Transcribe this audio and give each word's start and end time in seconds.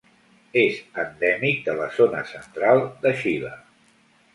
És 0.61 0.79
endèmic 1.03 1.61
de 1.69 1.77
la 1.83 1.91
Zona 2.01 2.25
Central 2.33 2.87
de 3.07 3.17
Xile. 3.23 3.59